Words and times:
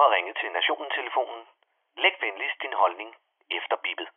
har 0.00 0.14
ringet 0.16 0.36
til 0.40 0.50
Nationen-telefonen. 0.58 1.42
Læg 2.02 2.14
venligst 2.20 2.62
din 2.62 2.72
holdning 2.82 3.10
efter 3.50 3.76
bippet. 3.84 4.08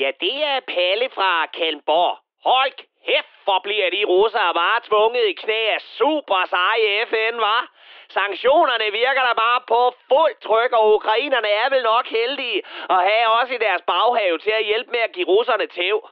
Ja, 0.00 0.10
det 0.20 0.44
er 0.44 0.60
Palle 0.60 1.10
fra 1.10 1.46
Kalmborg. 1.46 2.18
Hold 2.44 2.72
kæft, 3.06 3.34
hvor 3.44 3.60
bliver 3.66 3.90
de 3.90 4.04
russere 4.04 4.54
bare 4.54 4.80
tvunget 4.88 5.24
i 5.32 5.32
knæ 5.32 5.60
af 5.76 5.80
super 5.80 6.40
seje 6.52 7.06
FN, 7.06 7.36
var? 7.48 7.62
Sanktionerne 8.08 8.92
virker 8.92 9.22
der 9.28 9.34
bare 9.34 9.60
på 9.68 9.80
fuld 10.08 10.36
tryk, 10.46 10.72
og 10.72 10.94
ukrainerne 10.94 11.48
er 11.48 11.68
vel 11.70 11.82
nok 11.82 12.06
heldige 12.06 12.62
at 12.90 13.00
have 13.08 13.28
også 13.28 13.54
i 13.54 13.58
deres 13.66 13.82
baghave 13.82 14.38
til 14.38 14.50
at 14.50 14.64
hjælpe 14.64 14.90
med 14.90 15.00
at 15.00 15.12
give 15.12 15.28
russerne 15.28 15.66
tæv. 15.66 16.08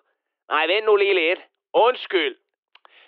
Nej, 0.48 0.66
vent 0.66 0.86
nu 0.86 0.96
lige 0.96 1.14
lidt. 1.14 1.41
Undskyld. 1.75 2.36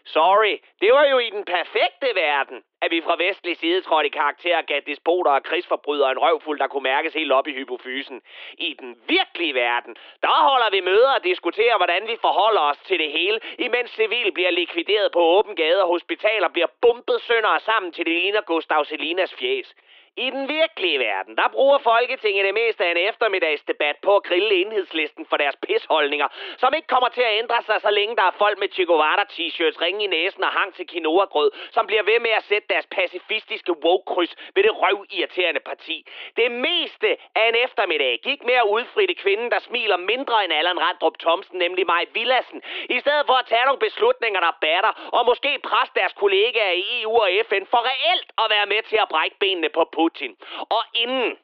Sorry, 0.05 0.59
det 0.81 0.93
var 0.93 1.05
jo 1.05 1.19
i 1.19 1.31
den 1.31 1.45
perfekte 1.45 2.09
verden, 2.15 2.63
at 2.83 2.91
vi 2.91 3.01
fra 3.01 3.17
vestlig 3.17 3.57
side 3.57 3.81
trådte 3.83 4.07
i 4.07 4.11
karakter 4.11 4.59
og 4.59 4.65
gav 4.65 4.81
despoter 4.87 5.31
og 5.31 5.43
krigsforbrydere 5.43 6.11
en 6.11 6.19
røvfuld, 6.19 6.59
der 6.59 6.67
kunne 6.67 6.83
mærkes 6.83 7.15
helt 7.15 7.33
op 7.33 7.47
i 7.47 7.53
hypofysen. 7.53 8.23
I 8.59 8.77
den 8.81 8.97
virkelige 9.09 9.55
verden, 9.55 9.97
der 10.23 10.49
holder 10.51 10.71
vi 10.71 10.81
møder 10.81 11.13
og 11.13 11.25
diskuterer, 11.25 11.77
hvordan 11.77 12.09
vi 12.09 12.17
forholder 12.21 12.61
os 12.61 12.79
til 12.79 12.99
det 12.99 13.11
hele, 13.13 13.41
imens 13.59 13.91
civil 13.91 14.33
bliver 14.33 14.51
likvideret 14.51 15.13
på 15.13 15.21
åben 15.21 15.57
gade 15.57 15.83
og 15.83 15.89
hospitaler 15.89 16.49
bliver 16.49 16.69
bumpet 16.81 17.21
sønder 17.21 17.49
og 17.49 17.61
sammen 17.61 17.93
til 17.93 18.05
det 18.07 18.13
ligner 18.13 18.41
Gustav 18.41 18.85
Selinas 18.85 19.35
fjes. 19.35 19.75
I 20.17 20.31
den 20.31 20.49
virkelige 20.49 20.99
verden, 20.99 21.37
der 21.37 21.49
bruger 21.53 21.79
Folketinget 21.79 22.45
det 22.45 22.55
meste 22.55 22.85
af 22.85 22.91
en 22.91 22.97
eftermiddagsdebat 22.97 23.97
på 24.03 24.17
at 24.17 24.23
grille 24.23 24.55
enhedslisten 24.55 25.27
for 25.27 25.37
deres 25.37 25.57
pisholdninger, 25.67 26.29
som 26.57 26.75
ikke 26.77 26.89
kommer 26.95 27.09
til 27.09 27.23
at 27.23 27.39
ændre 27.39 27.63
sig, 27.63 27.81
så 27.81 27.91
længe 27.91 28.17
der 28.17 28.23
er 28.23 28.35
folk 28.39 28.59
med 28.59 28.69
Che 28.69 28.85
Guevara-t-shirts, 28.91 29.81
ringe 29.85 30.05
i 30.05 30.07
næsen 30.07 30.45
og 30.45 30.53
hang 30.59 30.75
til 30.75 30.87
quinoa-grød, 30.91 31.51
som 31.71 31.87
bliver 31.87 32.03
ved 32.03 32.19
med 32.21 32.31
at 32.31 32.45
sætte 32.45 32.69
deres 32.69 32.87
pacifistiske 32.87 33.73
woke-kryds 33.85 34.35
ved 34.55 34.63
det 34.63 34.75
røvirriterende 34.83 35.61
parti. 35.61 36.07
Det 36.37 36.51
meste 36.51 37.09
af 37.35 37.49
en 37.49 37.57
eftermiddag 37.67 38.21
gik 38.23 38.45
med 38.45 38.55
at 38.55 38.71
udfritte 38.77 39.15
kvinden, 39.15 39.51
der 39.51 39.59
smiler 39.59 39.97
mindre 39.97 40.45
end 40.45 40.53
Allan 40.53 40.81
Randrup 40.81 41.19
Thomsen, 41.19 41.59
nemlig 41.59 41.87
Maj 41.87 42.05
Villassen, 42.15 42.63
i 42.97 43.01
stedet 43.01 43.25
for 43.27 43.35
at 43.35 43.47
tage 43.47 43.65
nogle 43.65 43.81
beslutninger, 43.87 44.41
der 44.41 44.53
batter, 44.61 44.93
og 45.17 45.27
måske 45.27 45.59
presse 45.69 45.95
deres 45.95 46.13
kollegaer 46.13 46.73
i 46.73 47.03
EU 47.03 47.15
og 47.25 47.29
FN 47.49 47.65
for 47.73 47.81
reelt 47.91 48.29
at 48.43 48.47
være 48.55 48.67
med 48.67 48.83
til 48.83 48.99
at 49.05 49.09
brække 49.09 49.37
benene 49.41 49.69
på 49.69 49.85
Putin. 50.03 50.37
Og 50.77 50.83
inden, 50.95 51.37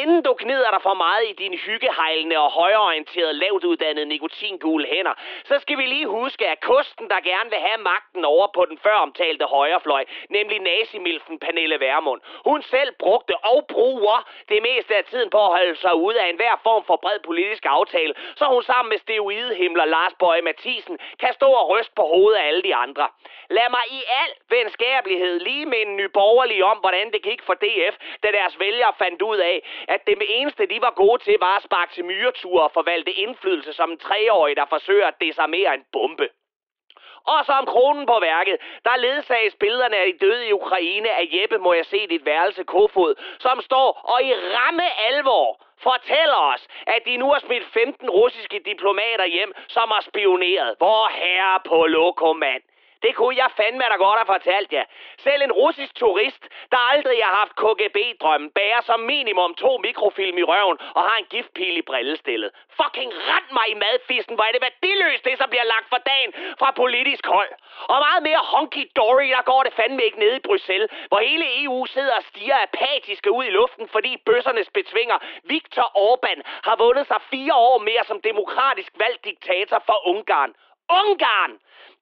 inden 0.00 0.22
du 0.22 0.32
gnider 0.38 0.70
dig 0.70 0.82
for 0.82 0.94
meget 0.94 1.24
i 1.30 1.32
dine 1.32 1.56
hyggehejlende 1.56 2.38
og 2.38 2.50
højorienterede, 2.50 3.32
lavt 3.32 3.64
uddannede 3.64 4.06
nikotingule 4.06 4.86
hænder, 4.86 5.14
så 5.44 5.58
skal 5.58 5.78
vi 5.78 5.86
lige 5.86 6.06
huske, 6.06 6.48
at 6.48 6.60
kosten, 6.60 7.10
der 7.10 7.20
gerne 7.20 7.50
vil 7.50 7.58
have 7.58 7.80
magten 7.92 8.24
over 8.24 8.46
på 8.54 8.62
den 8.68 8.78
før 8.78 8.96
omtalte 9.06 9.44
højrefløj, 9.44 10.04
nemlig 10.28 10.58
nazimilfen 10.60 11.38
Pernille 11.38 11.80
Vermund, 11.80 12.20
hun 12.44 12.62
selv 12.62 12.90
brugte 12.98 13.34
og 13.36 13.66
bruger 13.66 14.28
det 14.48 14.62
meste 14.62 14.96
af 14.96 15.04
tiden 15.04 15.30
på 15.30 15.38
at 15.46 15.52
holde 15.56 15.76
sig 15.76 15.94
ude 15.94 16.20
af 16.20 16.28
enhver 16.28 16.56
form 16.62 16.84
for 16.84 16.96
bred 16.96 17.18
politisk 17.24 17.66
aftale, 17.66 18.14
så 18.36 18.44
hun 18.44 18.62
sammen 18.62 18.88
med 18.88 18.98
steroidehimler 18.98 19.84
Lars 19.84 20.14
Bøje 20.18 20.42
Mathisen 20.42 20.98
kan 21.20 21.32
stå 21.32 21.46
og 21.46 21.68
ryste 21.70 21.92
på 21.96 22.02
hovedet 22.02 22.38
af 22.38 22.46
alle 22.48 22.62
de 22.62 22.74
andre. 22.74 23.08
Lad 23.50 23.68
mig 23.70 23.84
i 23.90 24.00
al 24.22 24.30
venskabelighed 24.50 25.40
lige 25.40 25.66
minde 25.66 25.82
en 25.82 25.96
nyborgerlig 25.96 26.64
om, 26.64 26.78
hvordan 26.78 27.12
det 27.12 27.22
gik 27.22 27.42
for 27.42 27.54
DF, 27.54 27.96
da 28.22 28.28
deres 28.32 28.58
vælgere 28.58 28.92
fandt 28.98 29.22
ud 29.22 29.36
af, 29.36 29.56
at 29.88 30.06
det 30.06 30.16
eneste, 30.28 30.66
de 30.66 30.78
var 30.80 30.90
gode 30.90 31.22
til, 31.22 31.36
var 31.40 31.56
at 31.56 31.62
sparke 31.62 31.94
til 31.94 32.04
myreture 32.04 32.62
og 32.62 32.72
forvalte 32.72 33.12
indflydelse 33.12 33.72
som 33.72 33.90
en 33.90 33.98
treårig, 33.98 34.56
der 34.56 34.66
forsøger 34.68 35.06
at 35.06 35.20
desarmere 35.20 35.74
en 35.74 35.84
bombe. 35.92 36.28
Og 37.26 37.44
som 37.46 37.66
kronen 37.66 38.06
på 38.06 38.18
værket, 38.20 38.56
der 38.84 38.96
ledsages 38.96 39.54
billederne 39.60 39.96
af 39.96 40.06
de 40.06 40.26
døde 40.26 40.48
i 40.48 40.52
Ukraine 40.52 41.10
af 41.10 41.28
Jeppe, 41.32 41.58
må 41.58 41.72
jeg 41.72 41.86
se 41.86 42.06
dit 42.06 42.24
værelse 42.24 42.64
Kofod, 42.64 43.14
som 43.38 43.60
står 43.60 43.90
og 44.14 44.22
i 44.22 44.34
ramme 44.34 44.86
alvor 45.08 45.62
fortæller 45.82 46.40
os, 46.54 46.68
at 46.86 47.00
de 47.06 47.16
nu 47.16 47.26
har 47.32 47.38
smidt 47.38 47.64
15 47.64 48.10
russiske 48.10 48.60
diplomater 48.64 49.26
hjem, 49.26 49.52
som 49.68 49.90
har 49.90 50.00
spioneret. 50.00 50.74
Hvor 50.78 51.08
herre 51.08 51.60
på 51.64 51.86
lokomand. 51.86 52.62
Det 53.04 53.12
kunne 53.14 53.36
jeg 53.42 53.50
fandme 53.56 53.84
da 53.92 53.96
godt 53.96 54.18
have 54.20 54.32
fortalt 54.34 54.72
jer. 54.72 54.84
Selv 55.18 55.42
en 55.42 55.52
russisk 55.52 55.94
turist, 55.94 56.42
der 56.72 56.80
aldrig 56.92 57.18
har 57.24 57.34
haft 57.40 57.54
KGB-drømmen, 57.62 58.50
bærer 58.50 58.80
som 58.80 59.00
minimum 59.00 59.54
to 59.54 59.72
mikrofilm 59.78 60.38
i 60.38 60.42
røven 60.42 60.78
og 60.96 61.02
har 61.08 61.16
en 61.18 61.24
giftpil 61.34 61.76
i 61.76 61.82
brillestillet. 61.82 62.50
Fucking 62.80 63.12
rend 63.30 63.48
mig 63.58 63.66
i 63.70 63.74
madfisten, 63.84 64.34
hvor 64.34 64.44
er 64.44 64.52
det 64.52 64.62
værdiløst, 64.68 65.24
det 65.24 65.38
som 65.38 65.48
bliver 65.50 65.64
lagt 65.74 65.88
for 65.88 66.00
dagen 66.12 66.32
fra 66.60 66.70
politisk 66.82 67.26
hold. 67.26 67.52
Og 67.92 67.98
meget 68.06 68.22
mere 68.28 68.42
honky-dory, 68.52 69.28
der 69.36 69.42
går 69.50 69.62
det 69.62 69.72
fandme 69.72 70.02
ikke 70.04 70.18
nede 70.18 70.36
i 70.36 70.46
Bruxelles, 70.48 70.90
hvor 71.08 71.20
hele 71.28 71.64
EU 71.64 71.86
sidder 71.86 72.14
og 72.16 72.22
stiger 72.22 72.56
apatiske 72.66 73.30
ud 73.30 73.44
i 73.44 73.50
luften, 73.50 73.88
fordi 73.88 74.16
bøssernes 74.26 74.70
betvinger 74.70 75.18
Viktor 75.44 75.88
Orbán 76.06 76.40
har 76.68 76.76
vundet 76.76 77.06
sig 77.06 77.20
fire 77.30 77.54
år 77.54 77.78
mere 77.78 78.04
som 78.04 78.20
demokratisk 78.20 78.92
valgt 78.94 79.24
diktator 79.24 79.82
for 79.86 80.08
Ungarn. 80.08 80.54
Ungarn! 81.00 81.52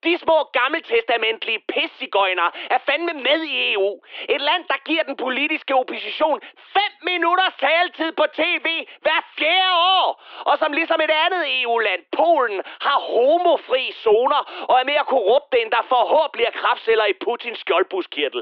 De 0.03 0.17
små 0.17 0.37
gammeltestamentlige 0.43 1.61
pissigøjner 1.73 2.47
er 2.75 2.79
fandme 2.89 3.13
med 3.13 3.39
i 3.43 3.73
EU. 3.73 3.91
Et 4.29 4.41
land, 4.41 4.63
der 4.71 4.79
giver 4.85 5.03
den 5.03 5.17
politiske 5.17 5.75
opposition 5.75 6.41
5 6.73 6.81
minutters 7.01 7.55
taletid 7.59 8.11
på 8.11 8.25
tv 8.41 8.67
hver 9.05 9.21
fjerde 9.37 9.73
år. 9.97 10.23
Og 10.49 10.57
som 10.57 10.73
ligesom 10.73 10.99
et 11.01 11.13
andet 11.25 11.61
EU-land, 11.61 12.01
Polen, 12.17 12.61
har 12.81 12.97
homofri 12.99 13.91
zoner 14.03 14.65
og 14.69 14.79
er 14.79 14.85
mere 14.91 15.05
korrupte, 15.13 15.61
end 15.61 15.71
der 15.71 15.83
forhåbentlig 15.89 16.47
kraftceller 16.53 17.05
i 17.05 17.13
Putins 17.23 17.59
skjoldbuskirtel. 17.59 18.41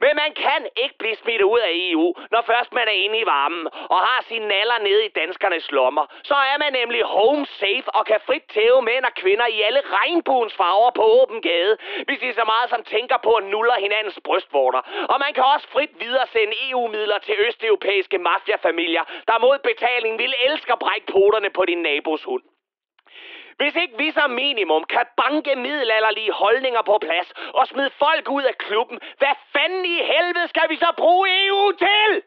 Men 0.00 0.12
man 0.22 0.32
kan 0.34 0.66
ikke 0.76 0.98
blive 0.98 1.16
smidt 1.16 1.42
ud 1.42 1.58
af 1.58 1.70
EU, 1.72 2.14
når 2.30 2.42
først 2.42 2.72
man 2.72 2.88
er 2.88 2.98
inde 3.04 3.18
i 3.18 3.26
varmen 3.26 3.68
og 3.94 3.98
har 4.08 4.24
sine 4.28 4.48
naller 4.48 4.78
nede 4.78 5.04
i 5.04 5.08
danskernes 5.08 5.70
lommer. 5.70 6.06
Så 6.24 6.34
er 6.34 6.58
man 6.58 6.72
nemlig 6.72 7.02
home 7.02 7.46
safe 7.46 7.88
og 7.98 8.06
kan 8.06 8.20
frit 8.26 8.46
tæve 8.54 8.82
mænd 8.82 9.04
og 9.04 9.14
kvinder 9.14 9.46
i 9.46 9.60
alle 9.60 9.82
regnbuens 9.92 10.54
farver 10.54 10.90
på 10.90 11.04
åben 11.20 11.42
gade, 11.42 11.76
hvis 12.06 12.18
de 12.18 12.32
så 12.32 12.44
meget 12.44 12.70
som 12.70 12.82
tænker 12.84 13.16
på 13.16 13.32
at 13.34 13.44
nuller 13.44 13.78
hinandens 13.84 14.18
brystvorter. 14.24 14.80
Og 15.08 15.16
man 15.20 15.34
kan 15.34 15.44
også 15.54 15.68
frit 15.68 15.90
videre 16.00 16.26
sende 16.26 16.54
EU-midler 16.70 17.18
til 17.18 17.34
østeuropæiske 17.46 18.18
mafiafamilier, 18.18 19.04
der 19.28 19.38
mod 19.38 19.58
betaling 19.58 20.18
vil 20.18 20.34
elske 20.48 20.72
at 20.72 20.78
brække 20.78 21.06
poterne 21.06 21.50
på 21.50 21.64
din 21.64 21.82
nabos 21.82 22.24
hund. 22.24 22.42
Hvis 23.56 23.74
ikke 23.76 23.98
vi 23.98 24.10
som 24.10 24.30
minimum 24.30 24.84
kan 24.84 25.06
banke 25.16 25.56
middelalderlige 25.56 26.32
holdninger 26.32 26.82
på 26.82 26.98
plads 26.98 27.32
og 27.54 27.66
smide 27.66 27.90
folk 27.98 28.30
ud 28.30 28.42
af 28.42 28.58
klubben, 28.58 29.00
hvad 29.18 29.34
fanden 29.52 29.84
i 29.84 29.98
helvede 30.12 30.48
skal 30.48 30.66
vi 30.68 30.76
så 30.76 30.92
bruge 30.96 31.46
EU 31.46 31.72
til? 31.72 32.22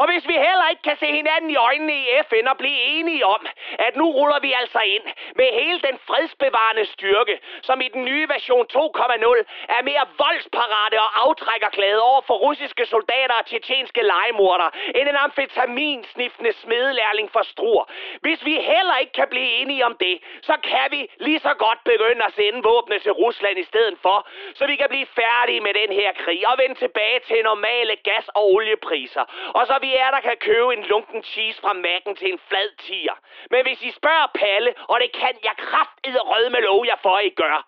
Og 0.00 0.06
hvis 0.10 0.28
vi 0.28 0.32
heller 0.32 0.68
ikke 0.70 0.82
kan 0.82 0.96
se 0.96 1.06
hinanden 1.06 1.50
i 1.50 1.56
øjnene 1.56 1.92
i 1.92 2.06
FN 2.28 2.46
og 2.46 2.56
blive 2.56 2.80
enige 2.96 3.26
om, 3.26 3.46
at 3.78 3.96
nu 3.96 4.06
ruller 4.18 4.40
vi 4.40 4.52
altså 4.52 4.80
ind 4.94 5.06
med 5.34 5.48
hele 5.60 5.80
den 5.88 5.98
fredsbevarende 6.06 6.86
styrke, 6.86 7.40
som 7.62 7.80
i 7.80 7.88
den 7.88 8.04
nye 8.04 8.28
version 8.28 8.66
2.0 8.72 9.76
er 9.76 9.82
mere 9.82 10.04
voldsparate 10.18 11.00
og 11.00 11.10
aftrækkerglade 11.24 12.00
over 12.02 12.20
for 12.26 12.34
russiske 12.34 12.86
soldater 12.86 13.34
og 13.40 13.46
tjetjenske 13.46 14.02
legemorder, 14.02 14.68
end 14.94 15.08
en 15.08 15.16
amfetaminsniftende 15.16 16.52
smedelærling 16.52 17.30
for 17.32 17.42
struer. 17.42 17.84
Hvis 18.20 18.44
vi 18.44 18.54
heller 18.72 18.96
ikke 18.96 19.12
kan 19.12 19.28
blive 19.30 19.50
enige 19.60 19.86
om 19.86 19.96
det, 20.00 20.22
så 20.42 20.54
kan 20.62 20.86
vi 20.90 21.10
lige 21.16 21.38
så 21.38 21.54
godt 21.54 21.80
begynde 21.84 22.24
at 22.24 22.32
sende 22.32 22.62
våbne 22.62 22.98
til 22.98 23.12
Rusland 23.12 23.58
i 23.58 23.64
stedet 23.64 23.98
for, 24.02 24.28
så 24.54 24.66
vi 24.66 24.76
kan 24.76 24.88
blive 24.88 25.06
færdige 25.06 25.60
med 25.60 25.74
den 25.74 25.92
her 26.00 26.12
krig 26.12 26.48
og 26.48 26.58
vende 26.58 26.74
tilbage 26.74 27.20
til 27.20 27.38
normale 27.44 27.96
gas- 27.96 28.28
og 28.28 28.52
oliepriser. 28.54 29.24
Og 29.58 29.66
så 29.66 29.78
vi 29.80 29.94
er, 29.94 30.10
der 30.10 30.20
kan 30.20 30.36
købe 30.36 30.74
en 30.74 30.82
lunken 30.82 31.22
cheese 31.22 31.60
fra 31.60 31.72
Mac'en 31.84 32.14
til 32.14 32.28
en 32.32 32.40
flad 32.48 32.68
tier. 32.86 33.16
Men 33.50 33.65
hvis 33.66 33.82
I 33.82 33.90
spørger 33.90 34.26
Palle, 34.34 34.74
og 34.90 35.00
det 35.00 35.10
kan 35.12 35.34
jeg 35.44 35.54
kraftedet 35.56 36.22
rød 36.30 36.50
med 36.50 36.60
lov 36.60 36.80
jeg 36.86 36.98
for, 37.02 37.18
I 37.18 37.30
gør, 37.42 37.58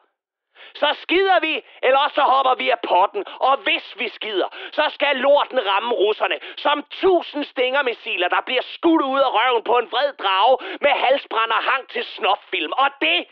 så 0.74 0.88
skider 1.02 1.40
vi, 1.40 1.62
eller 1.82 1.98
også 1.98 2.14
så 2.14 2.26
hopper 2.34 2.54
vi 2.54 2.70
af 2.70 2.80
potten. 2.88 3.24
Og 3.48 3.56
hvis 3.66 3.86
vi 4.00 4.08
skider, 4.08 4.48
så 4.72 4.84
skal 4.94 5.16
lorten 5.16 5.60
ramme 5.66 5.94
russerne 5.94 6.38
som 6.56 6.84
tusind 6.90 7.44
stingermissiler, 7.44 8.28
der 8.28 8.40
bliver 8.46 8.62
skudt 8.62 9.02
ud 9.02 9.20
af 9.26 9.30
røven 9.38 9.64
på 9.64 9.78
en 9.78 9.90
vred 9.90 10.12
drage 10.22 10.56
med 10.80 10.90
halsbrænd 10.90 11.50
og 11.50 11.62
hang 11.70 11.88
til 11.88 12.04
snoffilm. 12.04 12.72
Og 12.72 12.88
det, 13.00 13.26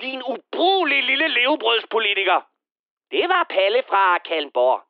din 0.00 0.22
ubrugelige 0.22 1.02
lille 1.02 1.28
levebrødspolitiker, 1.28 2.40
det 3.10 3.28
var 3.28 3.46
Palle 3.50 3.82
fra 3.88 4.18
Kalmborg. 4.18 4.80